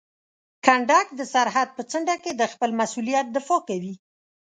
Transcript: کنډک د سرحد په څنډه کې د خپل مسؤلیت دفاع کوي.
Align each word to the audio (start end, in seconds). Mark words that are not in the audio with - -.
کنډک 0.65 1.07
د 1.15 1.21
سرحد 1.33 1.69
په 1.77 1.81
څنډه 1.91 2.15
کې 2.23 2.31
د 2.35 2.41
خپل 2.53 2.69
مسؤلیت 2.79 3.27
دفاع 3.37 3.59
کوي. 3.69 3.93